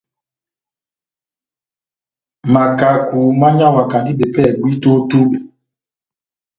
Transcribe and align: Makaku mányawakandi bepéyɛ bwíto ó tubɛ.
Makaku 2.53 3.19
mányawakandi 3.39 4.11
bepéyɛ 4.19 4.51
bwíto 4.59 4.89
ó 4.97 4.99
tubɛ. 5.09 5.37